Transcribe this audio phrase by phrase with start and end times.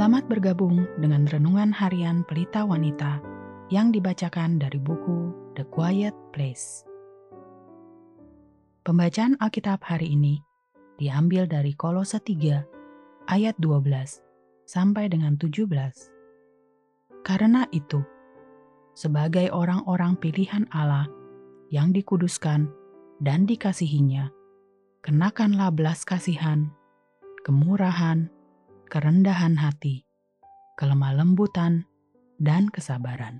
[0.00, 3.20] Selamat bergabung dengan renungan harian Pelita Wanita
[3.68, 5.28] yang dibacakan dari buku
[5.60, 6.88] The Quiet Place.
[8.80, 10.40] Pembacaan Alkitab hari ini
[10.96, 14.24] diambil dari Kolose 3 ayat 12
[14.64, 15.68] sampai dengan 17.
[17.20, 18.00] Karena itu,
[18.96, 21.12] sebagai orang-orang pilihan Allah
[21.68, 22.72] yang dikuduskan
[23.20, 24.32] dan dikasihinya,
[25.04, 26.72] kenakanlah belas kasihan,
[27.44, 28.39] kemurahan,
[28.90, 30.02] kerendahan hati,
[30.74, 31.86] kelemah lembutan,
[32.42, 33.38] dan kesabaran.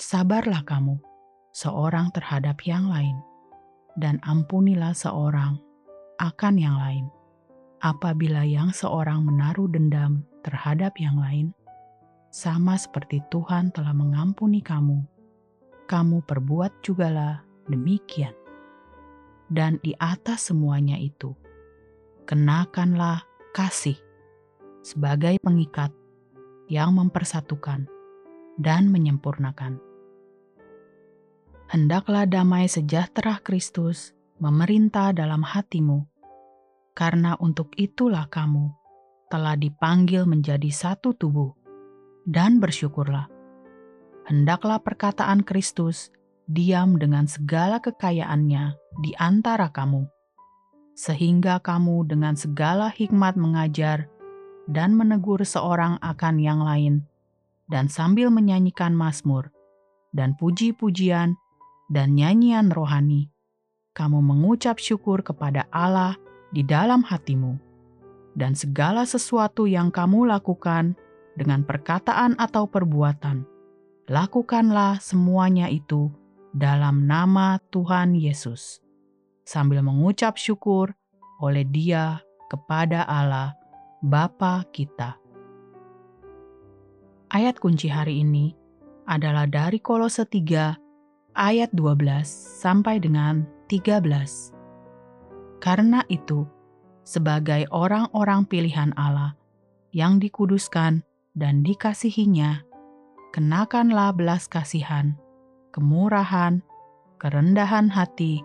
[0.00, 0.96] Sabarlah kamu,
[1.52, 3.20] seorang terhadap yang lain,
[4.00, 5.60] dan ampunilah seorang
[6.16, 7.12] akan yang lain.
[7.84, 11.52] Apabila yang seorang menaruh dendam terhadap yang lain,
[12.32, 15.04] sama seperti Tuhan telah mengampuni kamu,
[15.84, 18.32] kamu perbuat jugalah demikian.
[19.52, 21.36] Dan di atas semuanya itu,
[22.24, 23.20] kenakanlah
[23.52, 24.00] kasih
[24.80, 25.92] sebagai pengikat
[26.70, 27.90] yang mempersatukan
[28.60, 29.80] dan menyempurnakan.
[31.70, 34.10] Hendaklah damai sejahtera Kristus
[34.42, 36.02] memerintah dalam hatimu,
[36.98, 38.74] karena untuk itulah kamu
[39.30, 41.54] telah dipanggil menjadi satu tubuh,
[42.26, 43.30] dan bersyukurlah.
[44.26, 46.10] Hendaklah perkataan Kristus
[46.50, 48.74] diam dengan segala kekayaannya
[49.06, 50.10] di antara kamu,
[50.98, 54.10] sehingga kamu dengan segala hikmat mengajar
[54.70, 57.02] dan menegur seorang akan yang lain,
[57.66, 59.50] dan sambil menyanyikan mazmur
[60.14, 61.34] dan puji-pujian
[61.90, 63.30] dan nyanyian rohani,
[63.98, 66.14] kamu mengucap syukur kepada Allah
[66.54, 67.58] di dalam hatimu,
[68.38, 70.94] dan segala sesuatu yang kamu lakukan
[71.34, 73.42] dengan perkataan atau perbuatan,
[74.06, 76.10] lakukanlah semuanya itu
[76.54, 78.82] dalam nama Tuhan Yesus,
[79.46, 80.94] sambil mengucap syukur
[81.42, 83.59] oleh Dia kepada Allah
[84.00, 85.20] Bapa kita.
[87.28, 88.56] Ayat kunci hari ini
[89.04, 92.24] adalah dari Kolose 3 ayat 12
[92.64, 94.56] sampai dengan 13.
[95.60, 96.48] Karena itu,
[97.04, 99.36] sebagai orang-orang pilihan Allah
[99.92, 101.04] yang dikuduskan
[101.36, 102.64] dan dikasihinya,
[103.36, 105.12] kenakanlah belas kasihan,
[105.76, 106.64] kemurahan,
[107.20, 108.40] kerendahan hati,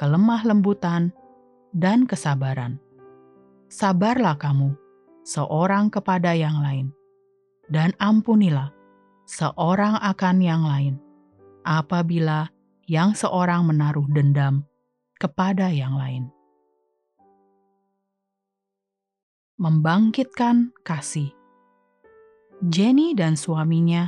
[0.00, 1.12] kelemah lembutan,
[1.76, 2.80] dan kesabaran.
[3.68, 4.85] Sabarlah kamu
[5.26, 6.94] seorang kepada yang lain,
[7.66, 8.70] dan ampunilah
[9.26, 10.94] seorang akan yang lain,
[11.66, 12.46] apabila
[12.86, 14.62] yang seorang menaruh dendam
[15.18, 16.30] kepada yang lain.
[19.58, 21.34] Membangkitkan kasih.
[22.62, 24.06] Jenny dan suaminya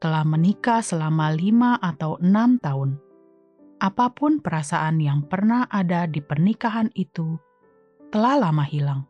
[0.00, 2.96] telah menikah selama lima atau enam tahun.
[3.76, 7.36] Apa pun perasaan yang pernah ada di pernikahan itu
[8.08, 9.04] telah lama hilang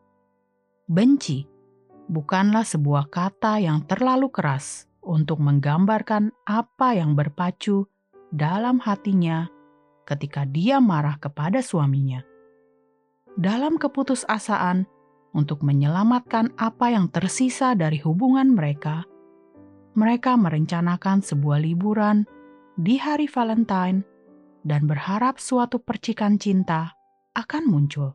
[0.87, 1.43] Benci
[2.07, 7.91] bukanlah sebuah kata yang terlalu keras untuk menggambarkan apa yang berpacu
[8.31, 9.51] dalam hatinya
[10.07, 12.23] ketika dia marah kepada suaminya.
[13.35, 14.87] Dalam keputusasaan
[15.35, 19.03] untuk menyelamatkan apa yang tersisa dari hubungan mereka,
[19.99, 22.31] mereka merencanakan sebuah liburan
[22.79, 24.07] di hari Valentine
[24.63, 26.95] dan berharap suatu percikan cinta
[27.35, 28.15] akan muncul.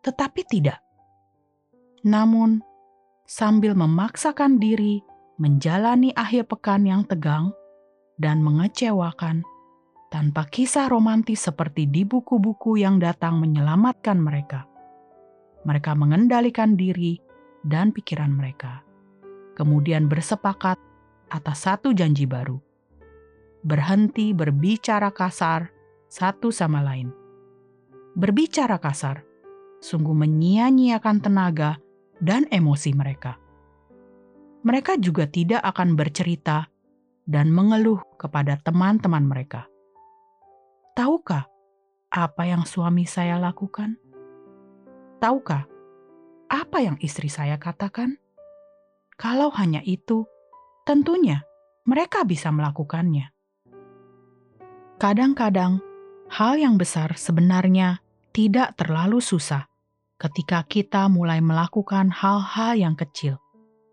[0.00, 0.85] Tetapi tidak
[2.06, 2.62] namun,
[3.26, 5.02] sambil memaksakan diri
[5.42, 7.50] menjalani akhir pekan yang tegang
[8.14, 9.42] dan mengecewakan,
[10.06, 14.70] tanpa kisah romantis seperti di buku-buku yang datang menyelamatkan mereka.
[15.66, 17.18] Mereka mengendalikan diri
[17.66, 18.86] dan pikiran mereka,
[19.58, 20.78] kemudian bersepakat
[21.34, 22.62] atas satu janji baru:
[23.66, 25.74] berhenti berbicara kasar
[26.06, 27.10] satu sama lain.
[28.14, 29.26] Berbicara kasar
[29.82, 31.82] sungguh menyia-nyiakan tenaga
[32.20, 33.36] dan emosi mereka.
[34.66, 36.66] Mereka juga tidak akan bercerita
[37.26, 39.66] dan mengeluh kepada teman-teman mereka.
[40.96, 41.46] Tahukah
[42.10, 43.98] apa yang suami saya lakukan?
[45.20, 45.68] Tahukah
[46.46, 48.18] apa yang istri saya katakan?
[49.16, 50.28] Kalau hanya itu,
[50.86, 51.42] tentunya
[51.86, 53.32] mereka bisa melakukannya.
[54.96, 55.82] Kadang-kadang,
[56.32, 58.00] hal yang besar sebenarnya
[58.32, 59.68] tidak terlalu susah
[60.16, 63.36] ketika kita mulai melakukan hal-hal yang kecil,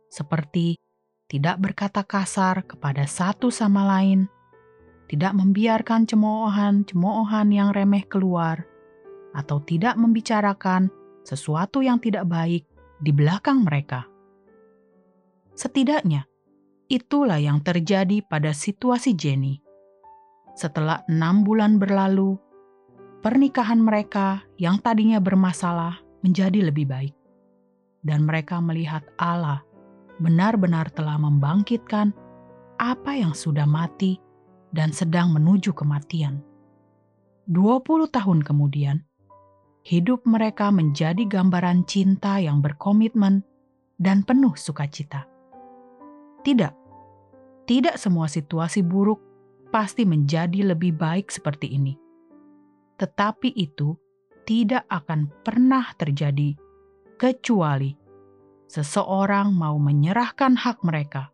[0.07, 0.79] seperti
[1.27, 4.31] tidak berkata kasar kepada satu sama lain,
[5.11, 8.63] tidak membiarkan cemoohan-cemoohan yang remeh keluar,
[9.35, 10.87] atau tidak membicarakan
[11.27, 12.63] sesuatu yang tidak baik
[13.03, 14.07] di belakang mereka.
[15.59, 16.23] Setidaknya,
[16.87, 19.59] itulah yang terjadi pada situasi Jenny.
[20.55, 22.37] Setelah enam bulan berlalu,
[23.25, 27.15] pernikahan mereka yang tadinya bermasalah menjadi lebih baik.
[28.03, 29.63] dan mereka melihat Allah
[30.19, 32.11] benar-benar telah membangkitkan
[32.77, 34.19] apa yang sudah mati
[34.75, 36.43] dan sedang menuju kematian.
[37.47, 39.03] 20 tahun kemudian,
[39.83, 43.43] hidup mereka menjadi gambaran cinta yang berkomitmen
[43.99, 45.27] dan penuh sukacita.
[46.43, 46.73] Tidak,
[47.67, 49.19] tidak semua situasi buruk
[49.71, 51.95] pasti menjadi lebih baik seperti ini.
[52.99, 53.95] Tetapi itu
[54.43, 56.55] tidak akan pernah terjadi
[57.15, 57.95] kecuali
[58.67, 61.31] seseorang mau menyerahkan hak mereka,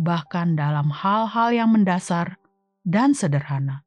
[0.00, 2.40] bahkan dalam hal-hal yang mendasar
[2.82, 3.84] dan sederhana.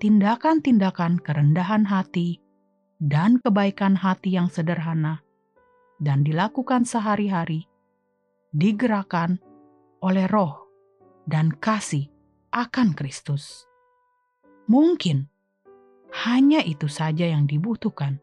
[0.00, 2.40] Tindakan-tindakan kerendahan hati
[2.96, 5.20] dan kebaikan hati yang sederhana
[6.00, 7.68] dan dilakukan sehari-hari
[8.56, 9.36] digerakkan
[10.00, 10.66] oleh roh
[11.28, 12.08] dan kasih
[12.50, 13.68] akan Kristus.
[14.66, 15.28] Mungkin
[16.10, 18.18] hanya itu saja yang dibutuhkan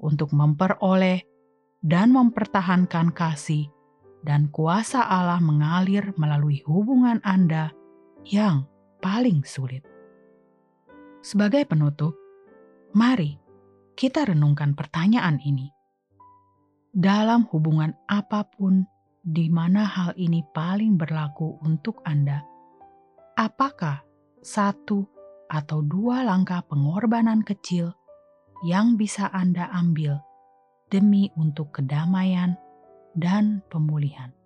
[0.00, 1.24] untuk memperoleh
[1.84, 3.68] dan mempertahankan kasih
[4.20, 7.72] dan kuasa Allah mengalir melalui hubungan Anda
[8.28, 8.68] yang
[9.00, 9.84] paling sulit.
[11.20, 12.16] Sebagai penutup,
[12.96, 13.36] mari
[13.96, 15.68] kita renungkan pertanyaan ini.
[16.90, 18.84] Dalam hubungan apa pun
[19.20, 22.40] di mana hal ini paling berlaku untuk Anda,
[23.36, 24.00] apakah
[24.40, 25.19] satu
[25.50, 27.90] atau dua langkah pengorbanan kecil
[28.62, 30.22] yang bisa Anda ambil
[30.88, 32.54] demi untuk kedamaian
[33.18, 34.39] dan pemulihan?